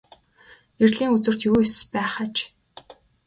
[0.83, 2.35] Эрлийн үзүүрт юу эс байх аж.